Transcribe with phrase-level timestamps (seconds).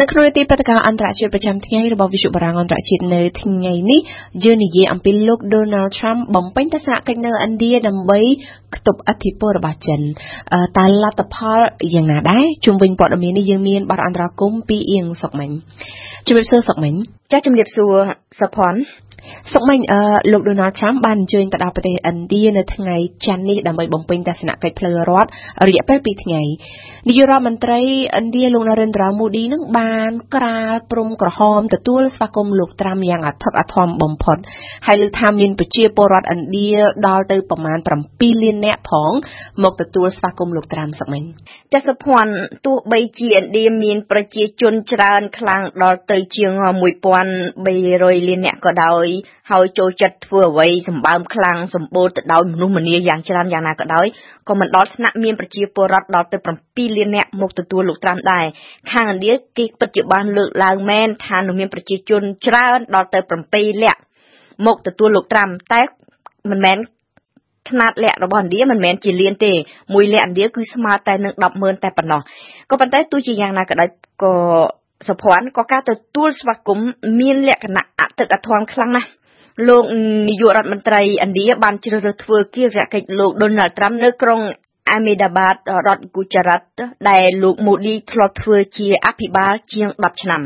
[0.00, 4.00] នៅក្នុងនីតិព្រឹត្តិការណ៍អន្តរជាតិប្រចាំថ្ងៃរបស់វិទ្យុបារាំងអន្តរជាតិនៅថ្ងៃនេះ
[4.44, 8.20] យើងនិយាយអំពីលោក Donald Trump បំពេញទស្សនកិច្ចនៅឥណ្ឌាដើម្បី
[8.74, 10.00] ខ្ទប់អធិពលរបស់ចិន
[10.78, 11.60] តើលទ្ធផល
[11.94, 15.50] យ៉ាងណាដែរជុំវិញព័ត៌មាននេះយើងមានបទអន្តរាគមពីអៀងសុកមិញ
[16.26, 16.94] ជំរាបសួរសុកមិញ
[17.32, 17.94] ចាជំរាបសួរ
[18.40, 18.80] សុផាន់
[19.52, 22.96] សុកមិញអឺលោក Donald Trump បានអញ្ជើញទៅដល់ប្រទេសឥណ្ឌានៅថ្ងៃ
[23.26, 25.28] ច័ន្ទនេះដើម្បីបំពេញទស្សនកិច្ចផ្លូវរដ្ឋ
[25.68, 26.42] រយៈពេល2ថ្ងៃ
[27.08, 27.80] នាយករដ្ឋមន្ត្រី
[28.18, 34.38] ឥណ្ឌាលោក Narendra Modi នឹងបានក្រាលព្រំក្រហមទទួលស្វាគមន៍លោកត្រាំយ៉ាងអធិកអធមបំផុត
[34.86, 36.70] ហើយលើកថាមានប្រជាពលរដ្ឋឥណ្ឌា
[37.06, 37.78] ដល់ទៅប្រមាណ
[38.10, 39.12] 7លាននាក់ផង
[39.62, 41.22] មកទទួលស្វាគមន៍លោកត្រាំសុកមិញ
[41.72, 42.32] ចាសភ័ណ្ឌ
[42.66, 46.50] ទោះបីជាឥណ្ឌាមានប្រជាជនច្រើនខ្លាំងដល់ទៅជាង
[47.20, 49.06] 1300លានអ្នកក៏ដោយ
[49.50, 54.06] ហើយចូលចិត្តធ្វើអ្វីសម្បើមខ្លាំងសម្បូរទៅដោយមនុស្សម្នាយ៉ាងច្រើនយ៉ាងណាក៏ដោយ
[54.48, 58.44] ក៏មិនដល់ថ្នាក់មានប្រជាពលរដ្ឋដល់ទៅ7លានអ្នកមកទទួលលោកត្រាំដែរ
[58.92, 63.18] ខាងឥណ្ឌាគេពិតជាបានលើកឡើងមែនថានឹងមានប្រជាជនច្រើនដល់ទៅ
[63.50, 64.00] 7លាក់
[64.66, 65.80] មកទទួលលោកត្រាំតែ
[66.50, 66.78] មិនមែន
[67.68, 69.52] ຂ្នាតលក្ខរបស់ឥណ្ឌាមិនមែនជាលានទេ
[69.94, 72.20] មួយលក្ខឥណ្ឌាគឺស្មើតែនឹង100000តែប៉ុណ្ណោះ
[72.70, 73.88] ក៏ប៉ុន្តែទោះជាយ៉ាងណាក៏ដោយ
[74.22, 74.32] ក៏
[75.06, 76.88] សុភ័ណ្ឌក៏ការទទួលស្វាគមន៍
[77.20, 79.08] មានលក្ខណៈអតិថិធមខ្លាំងណាស់
[79.68, 79.84] លោក
[80.28, 84.40] នាយករដ្ឋមន្ត្រីឥណ្ឌាបានជ្រើសរើសធ្វើគិរកិច្ចលោក Donald Trump នៅក្រុង
[84.94, 86.62] Ahmedabad រដ្ឋ Gujarat
[87.10, 90.42] ដែលលោក Modi ធ្លាប់ធ្វើជាអភិបាលជាង10ឆ្នាំ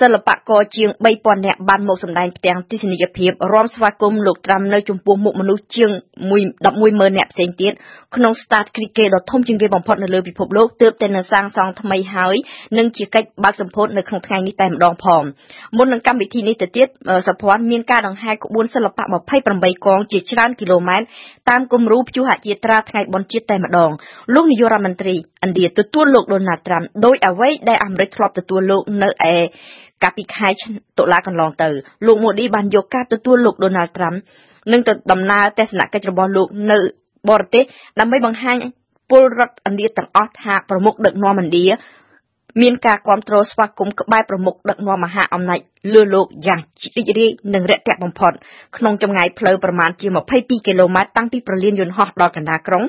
[0.00, 5.90] សិល្បករជាង3000នាក់បានមកសម្ដែងផ្ទាំងទស្សនីយភាពរាំស្វាគមន៍លោកត្រាំនៅចំពោះមុខមនុស្សជាង
[6.52, 7.72] 110,000នាក់ផ្សេងទៀត
[8.16, 12.34] ក្នុង Stad Cricket ដ៏ធំជាងគេបំផុតនៅលើពិភពលោកទើបតែនៅសាងសង់ថ្មីហើយ
[12.78, 15.22] និងជាកិច្ចបើកសម្ពោធនៅក្នុងថ្ងៃនេះតែម្ដងផង
[15.76, 16.88] មុននឹងកម្មវិធីនេះទៅទៀត
[17.28, 19.04] សភ័ណ្ឌមានការដង្ហែក្បួនសិល្បៈ
[19.44, 21.06] 28កងជាច្រើនគីឡូម៉ែត្រ
[21.50, 23.79] តាមគំរូព្យុហយាត្រាថ្ងៃបុណ្យជាតិតែម្ដង
[24.34, 29.36] លោកនាយករដ្ឋមន្ត្រីឥណ្ឌាទទួលលោកដូណាល់ត្រាំដោយអ្វីដែលអាមេរិកធ្លាប់ទទួលលោកនៅឯ
[30.02, 30.48] កាលពីខែ
[30.98, 31.68] តុលាកន្លងទៅ
[32.06, 34.14] លោកម៉ូឌីបានយកការទទួលលោកដូណាល់ត្រាំ
[34.72, 36.78] និងទៅដំណើរទស្សនកិច្ចរបស់លោកនៅ
[37.30, 37.64] បរទេស
[38.00, 38.56] ដើម្បីបង្ហាញ
[39.10, 41.66] ពលរដ្ឋឥណ្ឌាទាំងអស់ថាប្រមុខដឹកនាំឥណ្ឌា
[42.62, 45.60] មានការគ្រប់គ្រងស្វាគមន៍ក្បែរប្រមុខដឹកនាំមហាអំណាច
[45.94, 46.60] លើលោកយ៉ាង
[46.96, 48.32] រីករាយនិងរាក់ទាក់បំផុត
[48.76, 52.84] ក្នុងចម្ងាយផ្លូវប្រមាណជា22គីឡូម៉ែត្រតាំងពីប្រលានយន្តហោះដល់កណ្ដាលក្រុង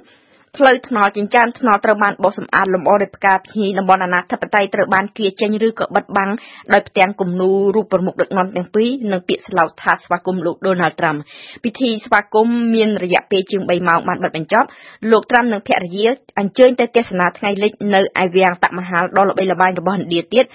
[0.58, 6.32] ផ្លូវថ្នល់ចិញ្ចើមថ្នល់ត្រូវបានបោសសម្អាតលម្អដោយផ្កាភ្ញីតំបន់អនាធិបតេយ្យត្រូវបានគៀចេញឬក៏បិទបាំង
[6.74, 11.20] ដោយផ្ទាំងគំនូររូបប្រមុខដឹកនាំទាំងពីរនិងពាក្យស្លោកថាស្វាគមន៍លោក Donald Trump
[11.64, 14.68] ពិធីស្វាគមន៍មានរយៈពេលជាង3ម៉ោងបានបិទបញ្ចប់
[15.12, 16.08] លោក Trump និងភរិយា
[16.40, 20.46] អញ្ជើញទៅទស្សនាថ្ងៃលិចនៅឯវាំងតាក់មហាលដ៏ល្បីល្បាញរបស់ឥណ្ឌាទៀត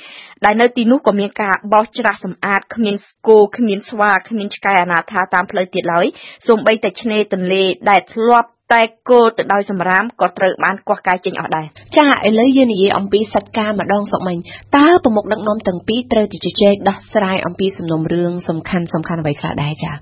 [0.44, 2.94] ដែលនៅទីនោះក៏មានការបោសច្រាសសម្អាតគ្មាន
[3.28, 6.06] គោគ្មានស្វាគ្មានឆ្កែអនាថាតាមផ្លូវទៀតឡើយ
[6.46, 11.66] សូម្បីតែឆ្នេរទន្លេដែលធ្លាប់ តែគោទៅដោយសម្រាមក៏ត្រូវបានកោះកាយចេញអស់ដែរ
[11.97, 14.37] ចាឥឡូវយើងនិយាយអំពីសិទ្ធិការម្ដងសុកមិញ
[14.77, 19.93] តើប្រមុខដឹកនាំទាំងពីរត្រូវទៅជជែកដោះស្រាយអំពីសំណុំរឿងសំខាន់សំខាន់អ្វីខ្លះដែរចា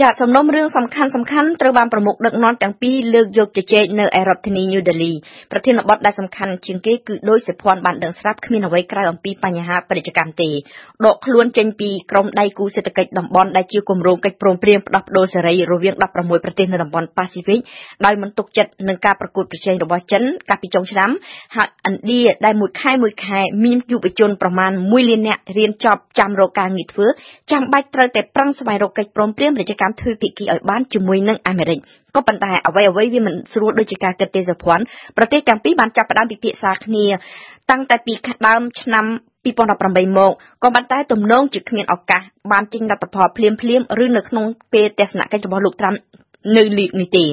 [0.00, 5.12] ចាសំណុំរឿងសំខាន់សំខាន់ត្រូវបានប្រមុខដឹកនាំទាំងពីរលើកយកជជែកនៅឯរដ្ឋធានី New Delhi
[5.52, 10.50] ប្រធានបទដែលសំខាន់ជាងគេគឺដោយសិភ័ណ្ឌបានដឹងស្រាប់គ្មានអ្វីក្រៅអំពីបញ្ហាពាណិជ្ជកម្មទេ
[11.04, 17.60] ដកខ្លួនចេញពីក្រុមដៃគូសេដ្ឋកិច្ចតំបន់ដែលជាគម្រោងកិច្ចព្រមព្រៀងផ្ដោះប្ដូរសេរីរវាង16ប្រទេសនៅតំបន់ប៉ាស៊ីហ្វិក
[18.04, 21.10] ដោយមិនទុកចិត្តនឹងការប្រកួតប្រជែងរបស់ចិនកាលពីចុងឆ្នាំ
[21.56, 27.06] ហើយឥណ្ឌាដែលមួយខែមួយខែមានយុវជនប្រមាណ1លាននាក់រៀនចប់ចាំរកការងារធ្វើ
[27.52, 31.78] ចាំបាច់ត្រូវតែប្រឹងស្វែងរកកិច្ចព្រមព្រៀងពាណិជ្ជកម្មទ្វេភាគីឲ្យបានជាមួយនឹងអាមេរិក
[32.14, 34.84] ក៏ប៉ុន្តែអ្វីអ្វីវាមិនស្រួលដូចជាការគិតទេសភ័ណ្ឌ
[35.16, 37.06] ប្រទេសទាំងពីរបានចាប់ផ្ដើមពិភាក្សាគ្នា
[37.70, 38.14] តាំងតែពី
[38.46, 39.06] ដើមឆ្នាំ
[39.44, 40.32] 2018មក
[40.62, 42.22] ក៏ប៉ុន្តែទំនងជាគ្មានឱកាស
[42.52, 45.94] បានចេញលទ្ធផលភ្លាមភ្លាមឬនៅក្នុងពេលទស្សនកិច្ចរបស់លោកត្រាំ
[46.56, 47.26] នៅលីកនេះទេ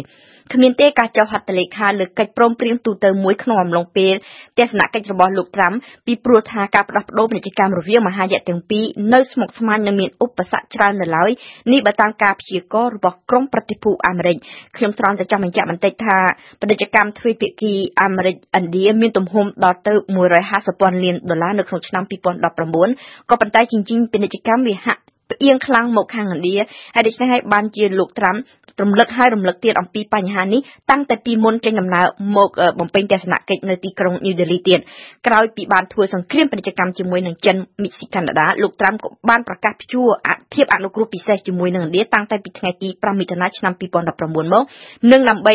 [0.53, 4.14] គ្មានទេការចុះហត្ថលេខាលើកិច្ចព្រមព្រៀងទូទៅមួយក្នុងអំឡុងពេល
[4.58, 5.74] ទស្សនកិច្ចរបស់លោកត្រាំ
[6.06, 11.31] ពីព្រោះថាការផ្ដោះប្ដូរពាណិជ្ជកម្មរវាងមហាយៈទាំងពីរនៅស្មុគស្មាញនិងមានឧបសគ្គច្រើននៅឡើយ
[11.72, 14.38] នេះបើតាមការព្យាករណ៍របស់ក្រមប្រតិភូអាមេរិក
[14.78, 16.18] ខ្ញុំត្រង់តែចង់បញ្ជាក់បន្តិចថា
[16.59, 19.94] ពាណិជ្ជកម្មទ្វេភាគីអាមេរិកឥណ្ឌាមានទំហំដល់ទៅ
[20.38, 26.55] 150ពាន់លានដុល្លារនៅក្នុងឆ្នាំ2019ក៏ប៉ុន្តែជញ្ជីងពាណិជ្ជកម្មវាហាក់ ផ្អៀងខ្លាំងមកខាងឥណ្ឌា
[26.96, 28.35] ហើយដូច្នេះហើយបានជាលោកត្រាំ
[28.81, 30.61] រំលឹកហើយរំលឹកទៀតអំពីបញ្ហានេះ
[30.91, 32.05] តាំងតែពីមុនចេញដំណើរ
[32.37, 32.49] មក
[32.79, 34.79] បំពេញទស្សនកិច្ចនៅទីក្រុង New Delhi ទៀត
[35.28, 40.09] ក្រោយពីបានធ្វើសង្គ្រាមពាណិជ្ជកម្មជាមួយនឹងចិនមីស៊ីកាណាដាលោកត្រាំក៏បានប្រកាសព្យួរ
[40.53, 44.64] ភាពអនុគ្រោះពិសេសជាមួយនឹងឥណ្ឌាតាំងតែពីថ្ងៃទី5មិថុនាឆ្នាំ2019មក
[45.11, 45.53] និងដើម្បី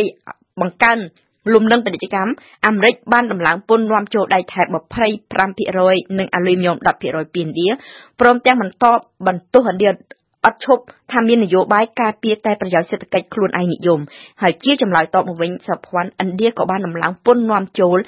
[0.61, 0.99] បង្កើន
[1.52, 2.32] លំនឹងពាណិជ្ជកម្ម
[2.67, 4.67] អាមេរិកបានដំឡើងពន្ធនាំចូលដែកថែប
[5.26, 7.69] 25%និងអាលុយមីញ៉ុម10%ពីឥណ្ឌា
[8.20, 8.85] ព្រមទាំងបន្ត
[9.26, 9.91] បន្ទោសឥណ្ឌា
[10.44, 10.82] អត់ឈប់
[11.12, 14.00] ថាមាននយោបាយការពារតែប្រយោជន៍សេដ្ឋកិច្ចខ្លួនឯងនិយម
[14.43, 17.99] ហើយជាចម្លើយតបមកវិញសហព័ន្ធឥណ្ឌាក៏បានដំឡើងពន្ធនាំចូល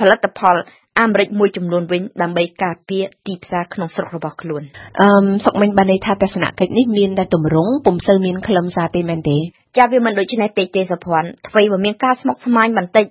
[0.00, 0.56] ផលិតផល
[1.00, 4.62] អាមេរិកមួយចំនួនវិញដើម្បីការពារទីផ្សារក្នុងស្រុករបស់ខ្លួន
[5.00, 5.08] អឺ
[5.44, 9.38] សុកមិញបានន័យថាទស្សនកិច្ចនេះមានតែទម្រង់ពុំសូវមានខ្លឹមសារទេមែនទេ
[9.76, 13.06] ចាវាមិនដូចនេះពេកទេសុភ័ណ្ឌអ្វីបើមានការស្មុគស្មាញបន្តិច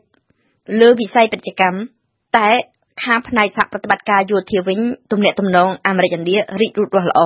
[0.82, 1.80] លើវិស័យពាណិជ្ជកម្ម
[2.38, 2.50] តែ
[3.04, 4.80] ខាងផ្នែកសហប្រតិបត្តិការយោធាវិញ
[5.12, 7.22] ទំនាក់ទំនងអាមេរិកឥណ្ឌារីករូតរាស់ល្អ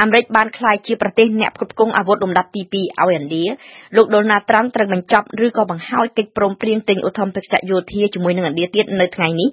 [0.00, 3.44] អាមេរិកបានក្លាយជាប្រទេសអ្នកផ្គត់ផ្គង់អាវុធលំដាប់ទី2ឲ្យឥណ្ឌា
[3.96, 9.48] លោកដូណាល់ត្រាំត្រូវបញ្ចប់ឬក៏បង្ហើយកិច្ចព្រមព្រៀងទិញឧទ្ធម្ភាគចក្រយោធាជាមួយនឹងឥណ្ឌាទៀតនៅថ្ងៃនេះ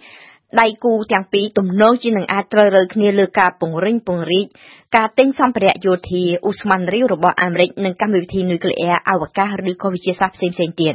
[0.59, 4.47] ដៃគូទាំងពីរទំនងជានឹងអាចត្រូវរើគ្នាលើការពង្រឹងពង្រីក
[4.95, 10.93] ការទិញសម្ភារៈយោធាឧស្ម័នរីវរបស់អាមេរិកនិងកម្មវិធីនុយក្លេអ៊ែរអវកាសឬក៏វិទ្យាសាស្ត្រផ្សេងៗទៀត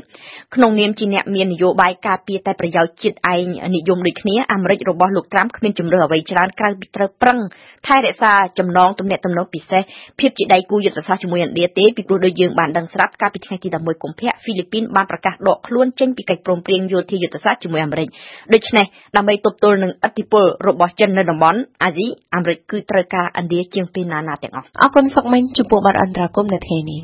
[0.55, 3.43] ក្នុងនាមជាអ្នកមាននយោបាយការពារតែប្រយោជន៍ជាតិឯង
[3.77, 7.39] និយមដូចគ្នាអាមេរិករបស់លោកត្រាំគ្មានជំរឿអ្វីច្រើនក្រៅពីត្រូវប្រឹង
[7.87, 9.83] ថែរក្សាចំណងទំនាក់ទំនងពិសេស
[10.19, 18.09] ភាពជាដៃគូយុទ្ធសាស្ត្រជាមួយឥណ្ឌាទេពីព្រោះដូចយើងបានដឹងស្រាប់កាលពីថ្ងៃទី11កុម្ភៈហ្វីលីពីនបានប្រកាសដកខ្លួនចេញពីកិច្ចព្រមព្រៀងយោធាយុទ្ធសាស្ត្រជាមួយអាមេរិក
[18.55, 18.87] ដូច្នេះ
[19.17, 27.01] ដើម្បីទប់ទល់នឹងឥទ្ធិពលរបស់ចិននៅតំបន់អាស៊ីអាមេរិកគឺត្រូវការឥណ្ឌាជាងពេលណាណាទាំងអស់អរគុណសុកមិញចំពោះបទអន្តរាគមន៍នៅថ្ងៃនេះ